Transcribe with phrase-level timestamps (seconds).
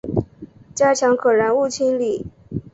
[0.73, 2.25] 加强可燃物清理